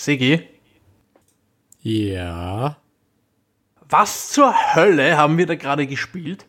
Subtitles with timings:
[0.00, 0.40] Sigi?
[1.82, 2.78] Ja.
[3.86, 6.46] Was zur Hölle haben wir da gerade gespielt?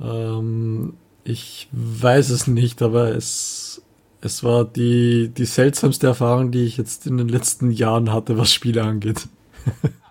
[0.00, 3.80] Ähm, ich weiß es nicht, aber es,
[4.22, 8.52] es war die, die seltsamste Erfahrung, die ich jetzt in den letzten Jahren hatte, was
[8.52, 9.28] Spiele angeht.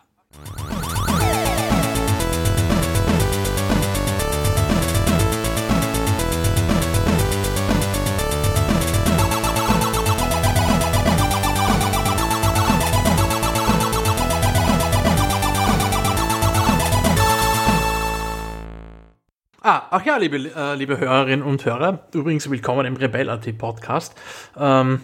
[19.65, 24.13] Ah, ach ja, liebe, äh, liebe Hörerinnen und Hörer, übrigens willkommen im Rebell.at Podcast.
[24.59, 24.99] Ähm,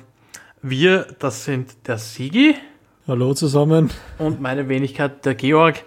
[0.61, 2.55] wir, das sind der Sigi.
[3.07, 3.89] Hallo zusammen.
[4.17, 5.85] Und meine Wenigkeit, der Georg.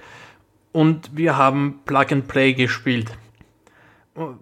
[0.72, 3.12] Und wir haben Plug and Play gespielt.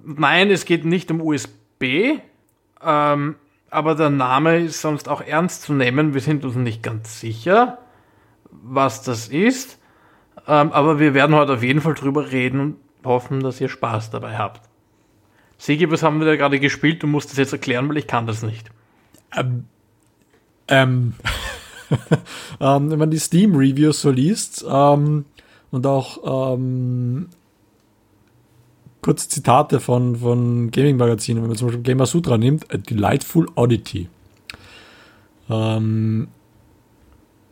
[0.04, 2.20] Nein, es geht nicht um USB,
[2.84, 3.34] ähm,
[3.68, 6.14] aber der Name ist sonst auch ernst zu nehmen.
[6.14, 7.78] Wir sind uns nicht ganz sicher,
[8.48, 9.80] was das ist.
[10.46, 14.38] Ähm, aber wir werden heute auf jeden Fall drüber reden hoffen, dass ihr Spaß dabei
[14.38, 14.62] habt.
[15.58, 17.02] Sigi, was haben wir da gerade gespielt?
[17.02, 18.70] Du musst das jetzt erklären, weil ich kann das nicht.
[19.36, 19.66] Ähm,
[20.68, 21.14] ähm,
[22.60, 25.26] ähm wenn man die Steam-Reviews so liest ähm,
[25.70, 27.28] und auch ähm,
[29.02, 34.08] kurz Zitate von, von Gaming-Magazinen, wenn man zum Beispiel Gamer Sutra nimmt, A Delightful Oddity.
[35.48, 36.28] Ähm,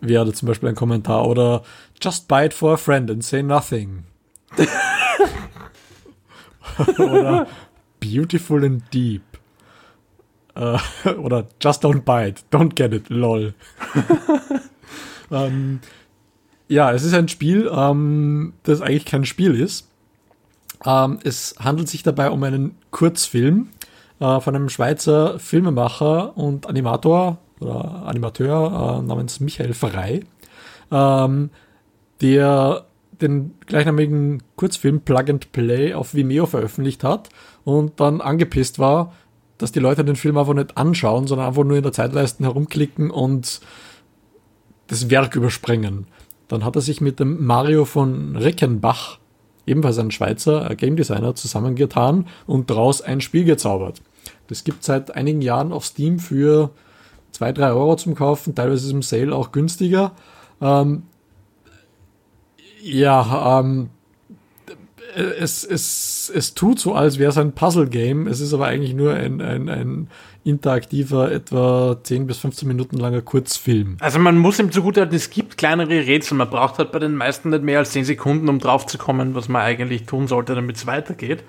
[0.01, 1.63] wäre zum Beispiel ein Kommentar oder
[2.01, 4.05] Just buy it for a friend and say nothing.
[6.99, 7.47] oder
[8.01, 9.23] Beautiful and Deep.
[10.55, 10.79] Äh,
[11.11, 13.55] oder Just Don't Bite, Don't Get It, lol.
[15.31, 15.81] ähm,
[16.69, 19.89] ja, es ist ein Spiel, ähm, das eigentlich kein Spiel ist.
[20.85, 23.69] Ähm, es handelt sich dabei um einen Kurzfilm
[24.21, 30.25] äh, von einem Schweizer Filmemacher und Animator oder Animateur äh, namens Michael Frey,
[30.91, 31.51] ähm,
[32.21, 32.85] der
[33.21, 37.29] den gleichnamigen Kurzfilm Plug and Play auf Vimeo veröffentlicht hat
[37.65, 39.13] und dann angepisst war,
[39.59, 43.11] dass die Leute den Film einfach nicht anschauen, sondern einfach nur in der Zeitleiste herumklicken
[43.11, 43.61] und
[44.87, 46.07] das Werk überspringen.
[46.47, 49.19] Dann hat er sich mit dem Mario von Reckenbach,
[49.67, 54.01] ebenfalls ein Schweizer Game Designer, zusammengetan und daraus ein Spiel gezaubert.
[54.47, 56.71] Das gibt seit einigen Jahren auf Steam für
[57.33, 60.13] 2, 3 Euro zum Kaufen, teilweise ist im Sale auch günstiger.
[60.61, 61.03] Ähm,
[62.93, 63.91] ja, ähm,
[65.15, 68.27] es, es, es tut so, als wäre es ein Puzzle-Game.
[68.27, 70.09] Es ist aber eigentlich nur ein, ein, ein
[70.45, 73.97] interaktiver, etwa 10 bis 15 Minuten langer Kurzfilm.
[74.01, 76.37] Also man muss ihm zugutehalten, es gibt kleinere Rätsel.
[76.37, 79.35] Man braucht halt bei den meisten nicht mehr als 10 Sekunden, um drauf zu kommen,
[79.35, 81.43] was man eigentlich tun sollte, damit es weitergeht.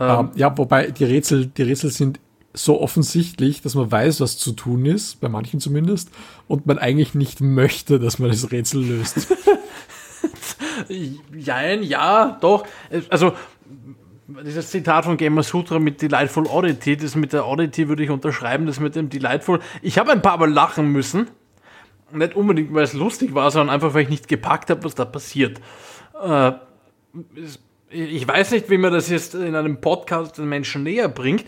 [0.00, 2.18] Ähm, ja, wobei die Rätsel, die Rätsel sind
[2.54, 6.10] so offensichtlich, dass man weiß, was zu tun ist, bei manchen zumindest,
[6.48, 9.28] und man eigentlich nicht möchte, dass man das Rätsel löst.
[10.88, 12.66] Jein, ja, doch.
[13.08, 13.32] Also,
[14.44, 18.66] dieses Zitat von Gamer Sutra mit Delightful Oddity, das mit der Oddity würde ich unterschreiben,
[18.66, 19.60] das mit dem Delightful.
[19.82, 21.28] Ich habe ein paar Mal lachen müssen.
[22.12, 25.04] Nicht unbedingt, weil es lustig war, sondern einfach, weil ich nicht gepackt habe, was da
[25.04, 25.60] passiert.
[26.22, 26.52] Äh,
[27.88, 31.44] ich weiß nicht, wie man das jetzt in einem Podcast den Menschen näher bringt.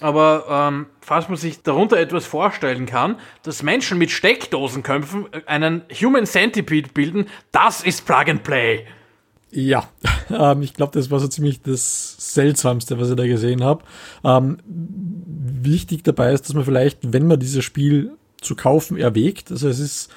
[0.00, 5.82] Aber ähm, falls man sich darunter etwas vorstellen kann, dass Menschen mit Steckdosenköpfen äh, einen
[6.00, 8.86] Human Centipede bilden, das ist Plug and Play.
[9.50, 9.88] Ja,
[10.30, 13.84] ähm, ich glaube, das war so ziemlich das Seltsamste, was ich da gesehen habe.
[14.24, 19.68] Ähm, wichtig dabei ist, dass man vielleicht, wenn man dieses Spiel zu kaufen erwägt, also
[19.68, 20.10] es ist,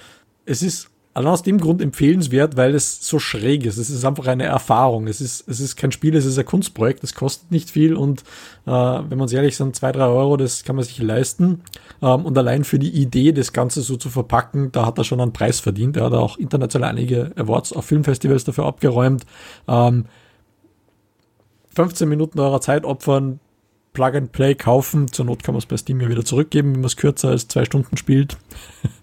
[0.45, 3.77] es ist Allein aus dem Grund empfehlenswert, weil es so schräg ist.
[3.77, 5.07] Es ist einfach eine Erfahrung.
[5.07, 7.03] Es ist, es ist kein Spiel, es ist ein Kunstprojekt.
[7.03, 8.21] Es kostet nicht viel und
[8.67, 11.63] äh, wenn man ehrlich sind, zwei, drei Euro, das kann man sich leisten.
[12.03, 15.19] Ähm, und allein für die Idee, das Ganze so zu verpacken, da hat er schon
[15.19, 15.97] einen Preis verdient.
[15.97, 19.25] Er hat auch international einige Awards auf Filmfestivals dafür abgeräumt.
[19.67, 20.05] Ähm,
[21.73, 23.39] 15 Minuten eurer Zeit opfern,
[23.93, 25.11] Plug and Play kaufen.
[25.11, 27.47] Zur Not kann man es bei Steam ja wieder zurückgeben, wenn man es kürzer als
[27.47, 28.37] zwei Stunden spielt.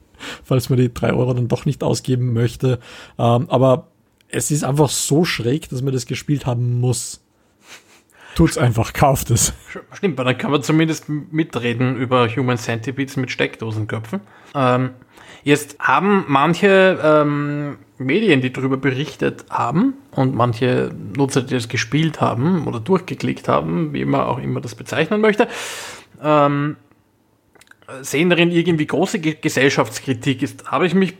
[0.44, 2.78] falls man die drei Euro dann doch nicht ausgeben möchte.
[3.18, 3.88] Ähm, aber
[4.28, 7.20] es ist einfach so schräg, dass man das gespielt haben muss.
[8.34, 9.52] Tut's einfach, kauft es.
[9.92, 14.20] Stimmt, aber dann kann man zumindest mitreden über Human Centipedes mit Steckdosenköpfen.
[14.56, 14.90] Ähm,
[15.44, 22.20] jetzt haben manche ähm, Medien, die darüber berichtet haben und manche Nutzer, die das gespielt
[22.20, 25.46] haben oder durchgeklickt haben, wie man auch immer das bezeichnen möchte,
[26.20, 26.76] ähm,
[28.02, 31.14] sehen darin irgendwie große Gesellschaftskritik ist, habe ich mich,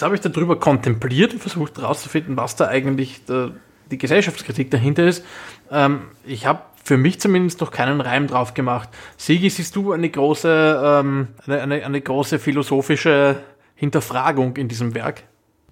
[0.00, 3.52] habe ich darüber kontempliert und versucht herauszufinden, was da eigentlich der,
[3.90, 5.24] die Gesellschaftskritik dahinter ist.
[5.70, 8.88] Ähm, ich habe für mich zumindest noch keinen Reim drauf gemacht.
[9.16, 13.42] Sigi, siehst du eine große, ähm, eine, eine, eine große philosophische
[13.74, 15.24] Hinterfragung in diesem Werk?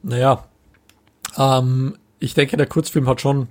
[0.03, 0.45] Naja,
[1.37, 3.49] ähm, ich denke, der Kurzfilm hat schon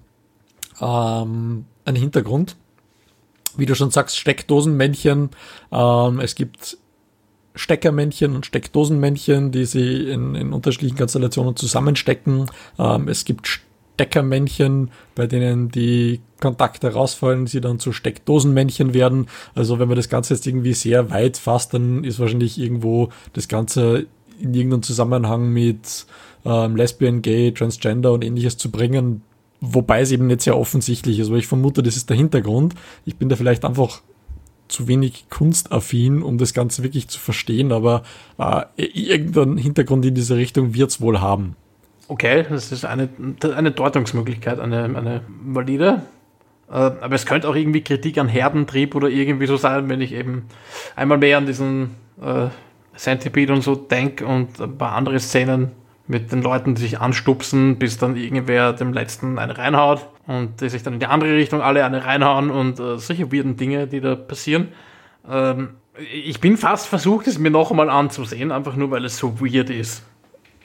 [0.82, 2.58] ähm, einen Hintergrund.
[3.58, 5.30] Wie du schon sagst, Steckdosenmännchen.
[5.72, 6.78] Ähm, es gibt
[7.56, 12.48] Steckermännchen und Steckdosenmännchen, die sie in, in unterschiedlichen Konstellationen zusammenstecken.
[12.80, 13.62] Ähm, es gibt
[13.96, 19.28] Steckermännchen, bei denen die Kontakte rausfallen, sie dann zu Steckdosenmännchen werden.
[19.54, 23.48] Also wenn man das Ganze jetzt irgendwie sehr weit fasst, dann ist wahrscheinlich irgendwo das
[23.48, 24.08] Ganze
[24.40, 26.06] in irgendeinem Zusammenhang mit
[26.44, 29.22] ähm, Lesbian, Gay, Transgender und ähnliches zu bringen,
[29.64, 31.30] wobei es eben nicht sehr offensichtlich ist.
[31.30, 32.76] Aber ich vermute, das ist der Hintergrund.
[33.06, 34.02] Ich bin da vielleicht einfach
[34.68, 38.04] zu wenig kunstaffin, um das Ganze wirklich zu verstehen, aber
[38.38, 41.56] äh, irgendeinen Hintergrund in diese Richtung wird es wohl haben.
[42.08, 43.10] Okay, das ist eine,
[43.56, 46.02] eine Deutungsmöglichkeit, eine, eine valide.
[46.70, 50.14] Äh, aber es könnte auch irgendwie Kritik an Herdentrieb oder irgendwie so sein, wenn ich
[50.14, 50.46] eben
[50.96, 52.48] einmal mehr an diesen äh,
[52.96, 55.72] Centipede und so denke und ein paar andere Szenen
[56.08, 60.70] mit den Leuten, die sich anstupsen, bis dann irgendwer dem letzten eine reinhaut und die
[60.70, 64.02] sich dann in die andere Richtung alle eine reinhauen und äh, solche weirden Dinge, die
[64.02, 64.70] da passieren.
[65.30, 65.76] Ähm,
[66.12, 69.70] ich bin fast versucht, es mir noch einmal anzusehen, einfach nur weil es so weird
[69.70, 70.04] ist.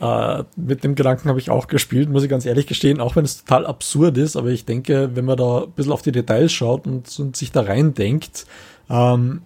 [0.00, 3.25] Äh, mit dem Gedanken habe ich auch gespielt, muss ich ganz ehrlich gestehen, auch wenn
[3.25, 6.52] es total absurd ist, aber ich denke, wenn man da ein bisschen auf die Details
[6.52, 8.46] schaut und, und sich da rein denkt,
[8.88, 9.43] ähm,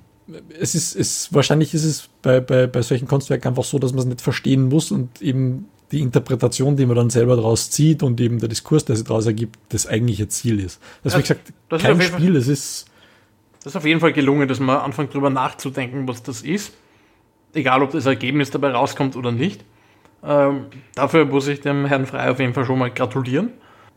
[0.59, 4.01] es ist, es, wahrscheinlich ist es bei, bei, bei solchen Kunstwerken einfach so, dass man
[4.01, 8.21] es nicht verstehen muss und eben die Interpretation, die man dann selber daraus zieht und
[8.21, 10.81] eben der Diskurs, der sich daraus ergibt, das eigentliche Ziel ist.
[11.05, 12.87] Also wie gesagt, das kein Spiel, es ist.
[13.63, 16.73] Das ist auf jeden Fall gelungen, dass man anfängt drüber nachzudenken, was das ist.
[17.55, 19.65] Egal, ob das Ergebnis dabei rauskommt oder nicht.
[20.25, 23.51] Ähm, dafür muss ich dem Herrn Frey auf jeden Fall schon mal gratulieren.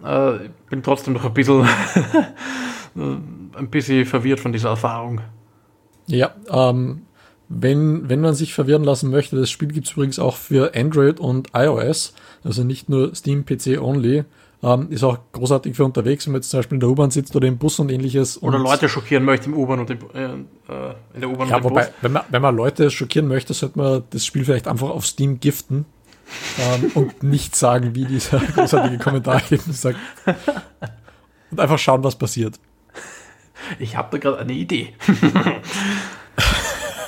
[0.04, 1.68] Äh, bin trotzdem noch ein bisschen,
[2.96, 5.22] ein bisschen verwirrt von dieser Erfahrung.
[6.08, 7.04] Ja, ähm,
[7.48, 11.20] wenn, wenn man sich verwirren lassen möchte, das Spiel gibt es übrigens auch für Android
[11.20, 12.14] und iOS,
[12.44, 14.24] also nicht nur Steam PC only.
[14.64, 17.36] Ähm, ist auch großartig für unterwegs, wenn man jetzt zum Beispiel in der U-Bahn sitzt
[17.36, 18.42] oder im Bus und ähnliches.
[18.42, 21.58] Oder und Leute schockieren möchte im U-Bahn und im, äh, äh in der U-Bahn ja,
[21.58, 21.94] und im wobei, Bus.
[22.02, 25.40] Wenn man, wenn man Leute schockieren möchte, sollte man das Spiel vielleicht einfach auf Steam
[25.40, 25.86] giften
[26.58, 30.00] ähm, und nicht sagen, wie dieser großartige Kommentar eben sagt.
[31.52, 32.60] Und einfach schauen, was passiert.
[33.78, 34.94] Ich habe da gerade eine Idee.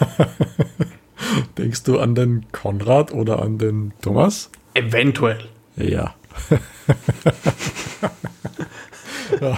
[1.57, 4.49] Denkst du an den Konrad oder an den Thomas?
[4.73, 5.39] Eventuell.
[5.75, 6.15] Ja.
[9.41, 9.57] ja.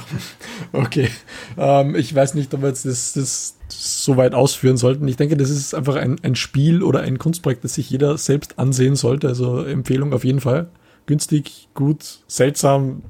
[0.72, 1.10] Okay.
[1.58, 5.08] Ähm, ich weiß nicht, ob wir jetzt das, das so weit ausführen sollten.
[5.08, 8.60] Ich denke, das ist einfach ein, ein Spiel oder ein Kunstprojekt, das sich jeder selbst
[8.60, 9.28] ansehen sollte.
[9.28, 10.70] Also Empfehlung auf jeden Fall.
[11.06, 13.04] Günstig, gut, seltsam,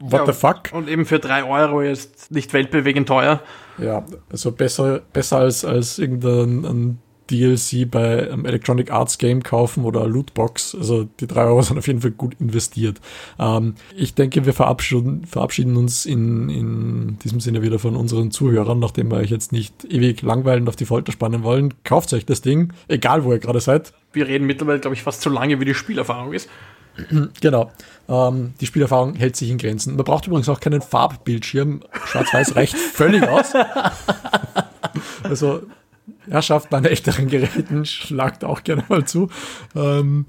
[0.00, 0.70] what ja, the fuck.
[0.72, 3.42] Und eben für drei Euro jetzt nicht weltbewegend teuer.
[3.78, 6.98] Ja, also besser, besser als, als irgendein
[7.30, 10.74] DLC bei einem Electronic Arts Game kaufen oder Lootbox.
[10.74, 13.00] Also die drei Euro sind auf jeden Fall gut investiert.
[13.38, 18.78] Ähm, ich denke, wir verabschieden, verabschieden uns in, in diesem Sinne wieder von unseren Zuhörern,
[18.78, 21.74] nachdem wir euch jetzt nicht ewig langweilend auf die Folter spannen wollen.
[21.84, 23.92] Kauft euch das Ding, egal wo ihr gerade seid.
[24.12, 26.48] Wir reden mittlerweile, glaube ich, fast so lange, wie die Spielerfahrung ist.
[27.40, 27.70] Genau.
[28.08, 29.96] Ähm, die Spielerfahrung hält sich in Grenzen.
[29.96, 31.82] Man braucht übrigens auch keinen Farbbildschirm.
[32.06, 33.52] Schwarz-Weiß reicht völlig aus.
[35.22, 35.62] also,
[36.28, 39.28] Herrschaft bei älteren Geräten schlagt auch gerne mal zu.
[39.74, 40.26] Ähm,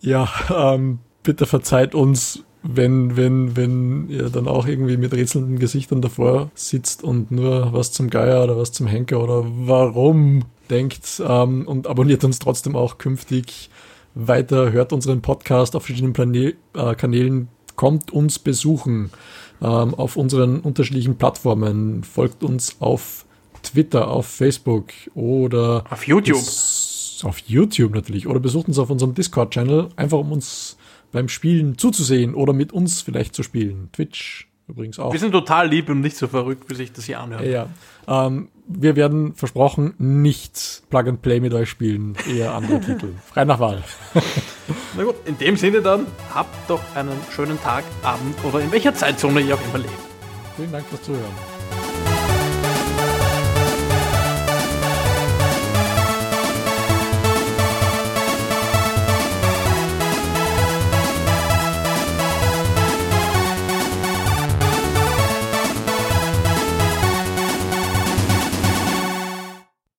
[0.00, 6.02] ja, ähm, bitte verzeiht uns, wenn, wenn, wenn ihr dann auch irgendwie mit rätselnden Gesichtern
[6.02, 11.66] davor sitzt und nur was zum Geier oder was zum Henker oder warum denkt ähm,
[11.66, 13.70] und abonniert uns trotzdem auch künftig
[14.14, 19.10] weiter, hört unseren Podcast auf verschiedenen Plane äh, Kanälen, kommt uns besuchen
[19.60, 23.24] ähm, auf unseren unterschiedlichen Plattformen, folgt uns auf
[23.62, 26.42] Twitter, auf Facebook oder auf YouTube.
[27.22, 28.28] Auf YouTube natürlich.
[28.28, 30.76] Oder besucht uns auf unserem Discord-Channel, einfach um uns
[31.10, 33.88] beim Spielen zuzusehen oder mit uns vielleicht zu spielen.
[33.92, 35.12] Twitch übrigens auch.
[35.12, 37.44] Wir sind total lieb und nicht so verrückt, wie sich das hier anhört.
[37.44, 37.68] Ja.
[38.06, 43.14] Ähm, wir werden versprochen nicht Plug and Play mit euch spielen, eher andere Titel.
[43.26, 43.82] Frei nach Wahl.
[44.96, 48.94] Na gut, in dem Sinne dann, habt doch einen schönen Tag, Abend oder in welcher
[48.94, 49.92] Zeitzone ihr auch immer lebt.
[50.56, 51.57] Vielen Dank fürs Zuhören.